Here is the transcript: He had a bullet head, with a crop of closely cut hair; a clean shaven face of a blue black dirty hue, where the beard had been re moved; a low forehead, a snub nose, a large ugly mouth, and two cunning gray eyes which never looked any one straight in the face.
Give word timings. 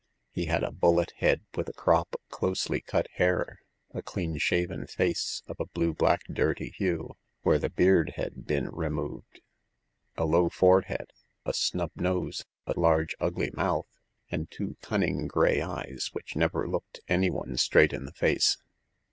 He 0.31 0.47
had 0.47 0.63
a 0.63 0.71
bullet 0.71 1.11
head, 1.17 1.41
with 1.55 1.69
a 1.69 1.73
crop 1.73 2.15
of 2.15 2.27
closely 2.29 2.81
cut 2.81 3.05
hair; 3.17 3.59
a 3.91 4.01
clean 4.01 4.39
shaven 4.39 4.87
face 4.87 5.43
of 5.45 5.59
a 5.59 5.67
blue 5.67 5.93
black 5.93 6.21
dirty 6.23 6.71
hue, 6.75 7.11
where 7.43 7.59
the 7.59 7.69
beard 7.69 8.13
had 8.15 8.47
been 8.47 8.67
re 8.69 8.89
moved; 8.89 9.41
a 10.17 10.25
low 10.25 10.49
forehead, 10.49 11.11
a 11.45 11.53
snub 11.53 11.91
nose, 11.95 12.43
a 12.65 12.73
large 12.79 13.13
ugly 13.19 13.51
mouth, 13.53 13.85
and 14.31 14.49
two 14.49 14.75
cunning 14.81 15.27
gray 15.27 15.61
eyes 15.61 16.09
which 16.13 16.35
never 16.35 16.67
looked 16.67 17.01
any 17.07 17.29
one 17.29 17.55
straight 17.55 17.93
in 17.93 18.05
the 18.05 18.13
face. 18.13 18.57